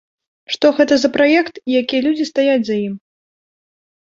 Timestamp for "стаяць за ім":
2.31-2.93